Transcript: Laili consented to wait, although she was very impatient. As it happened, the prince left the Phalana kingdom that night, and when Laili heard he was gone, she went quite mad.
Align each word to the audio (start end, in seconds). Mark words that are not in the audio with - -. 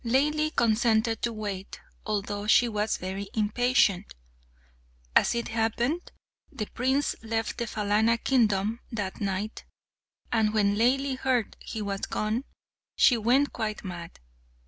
Laili 0.03 0.49
consented 0.55 1.21
to 1.21 1.31
wait, 1.31 1.79
although 2.07 2.47
she 2.47 2.67
was 2.67 2.97
very 2.97 3.29
impatient. 3.35 4.15
As 5.15 5.35
it 5.35 5.49
happened, 5.49 6.11
the 6.51 6.65
prince 6.65 7.13
left 7.21 7.59
the 7.59 7.65
Phalana 7.67 8.17
kingdom 8.17 8.79
that 8.91 9.21
night, 9.21 9.63
and 10.31 10.55
when 10.55 10.75
Laili 10.75 11.19
heard 11.19 11.55
he 11.59 11.83
was 11.83 12.01
gone, 12.01 12.45
she 12.95 13.15
went 13.15 13.53
quite 13.53 13.83
mad. 13.83 14.19